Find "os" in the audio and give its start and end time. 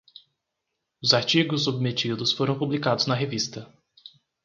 0.99-1.13